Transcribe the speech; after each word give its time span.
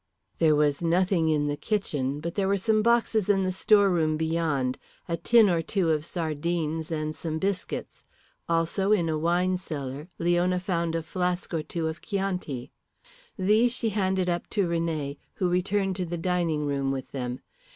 There 0.39 0.55
was 0.55 0.81
nothing 0.81 1.29
in 1.29 1.45
the 1.45 1.55
kitchen, 1.55 2.21
but 2.21 2.33
there 2.33 2.47
were 2.47 2.57
some 2.57 2.81
boxes 2.81 3.29
in 3.29 3.43
the 3.43 3.51
storeroom 3.51 4.17
beyond 4.17 4.79
a 5.07 5.15
tin 5.15 5.47
or 5.47 5.61
two 5.61 5.91
of 5.91 6.05
sardines 6.07 6.89
and 6.89 7.15
some 7.15 7.37
biscuits. 7.37 8.03
Also 8.49 8.91
in 8.91 9.09
a 9.09 9.17
wine 9.19 9.57
cellar 9.59 10.09
Leona 10.17 10.59
found 10.59 10.95
a 10.95 11.03
flask 11.03 11.53
or 11.53 11.61
two 11.61 11.87
of 11.87 12.01
Chianti. 12.01 12.71
These 13.37 13.73
she 13.73 13.89
handed 13.89 14.27
up 14.27 14.49
to 14.49 14.67
René, 14.67 15.17
who 15.35 15.47
returned 15.47 15.95
to 15.97 16.05
the 16.07 16.17
dining 16.17 16.65
room 16.65 16.89
with 16.91 17.11
them. 17.11 17.41